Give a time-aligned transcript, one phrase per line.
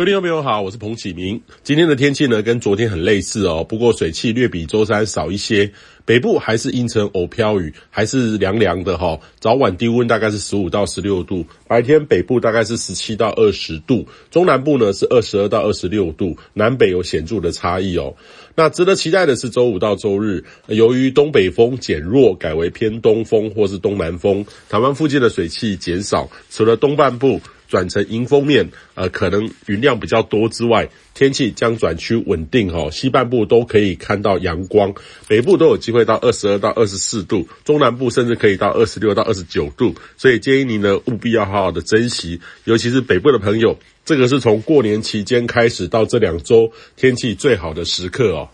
[0.00, 1.42] 各位听众朋友好，我是彭启明。
[1.62, 5.70] 今天的天气呢，跟昨天很类似哦，不过水汽略比周三少一些。
[6.06, 9.20] 北部还是阴沉偶飘雨，还是凉凉的哈。
[9.40, 18.16] 早晚低温大概是十五到十六度，白天北部大概是十七到二十度，中南部呢是二十二到二十六度，南北有显著的差异哦。
[18.54, 27.38] 那值得期待的是周五到周日，由于东北风减弱，改为偏东风或是东南风，台湾附近的水汽减少，除了东半部。
[27.70, 32.90] 转成迎风面，呃，可能云量比较多之外，天气将转趋稳定哈。
[32.90, 34.92] 西半部都可以看到阳光，
[35.28, 39.94] 北部都有机会到二十二到二十四度，中南部甚至可以到二十六到二十九度。
[40.18, 48.48] 所以建议您呢务必要好好的珍惜，尤其是北部的朋友，这个是从过年期间开始到这两周天气最好的时刻哦。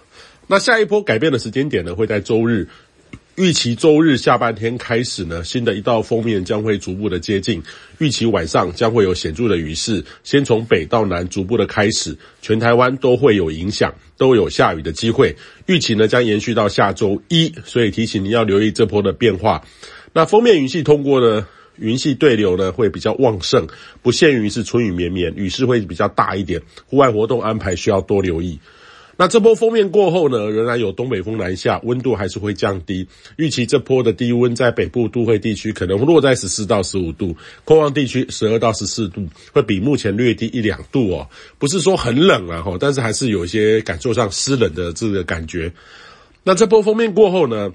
[0.48, 2.68] 那下一波改变的时间点呢，会在周日。
[3.36, 7.62] 预期周日下半天开始呢，新的一道锋面将会逐步的接近。
[7.98, 15.36] 预期晚上将会有显著的雨势，先从北到南逐步的开始，全台湾都会有影响，都有下雨的机会。
[15.66, 19.62] 预期呢将延续到下周一，所以提醒您要留意这波的变化。
[20.14, 21.46] 那锋面云系通过呢
[21.76, 23.66] 云系对流呢会比较旺盛，
[24.00, 28.58] 不限于是春雨绵绵，雨势会比较大一点，户外活动安排需要多留意。
[29.18, 33.08] 那这波封面过后呢，仍然有东北风南下，温度还是会降低。
[33.36, 41.26] 预期这波的低温在北部都会地区可能落在十四到十五度，空旷地区十二到十四度，会比目前略低一两度哦。
[41.58, 45.72] 不是说很冷啊，但是还是有一些感受上湿冷的这个感觉。
[46.44, 47.72] 那这波封面过后呢，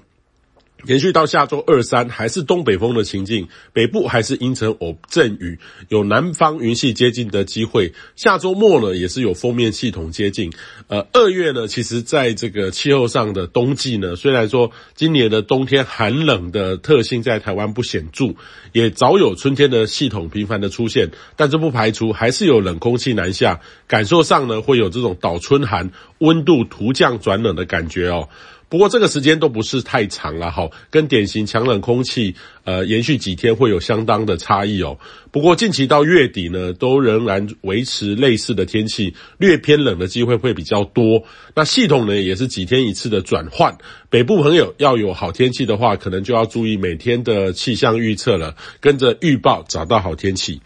[0.86, 7.92] 延续到下周二三还是东北风的情境，北部还是阴沉偶阵雨，有南方云系接近的机会。
[8.16, 10.52] 下周末呢也是有锋面系统接近。
[10.88, 18.34] 呃，二月呢，其实在这个气候上的冬季呢，虽然说今年的冬天寒冷的特性在台湾不显著，
[18.72, 28.28] 也早有春天的系统频繁的出现，但这不排除还是有冷空气南下，感受上呢会有这种倒春寒，温度突降转冷的感觉哦。
[28.72, 32.34] 不过这个时间都不是太长了哈，跟典型强冷空气
[32.64, 34.98] 呃延续几天会有相当的差异哦。
[35.30, 41.22] 不过近期到月底呢，都仍然维持类似的天气，略偏冷的机会会比较多。
[41.54, 43.76] 那系统呢也是几天一次的转换，
[44.08, 50.62] 北部朋友要有好天气的话，可能就要注意每天的气象预测了，跟着预报找到好天气。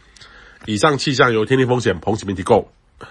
[0.67, 2.69] 以上气象由天气风险彭启明提供。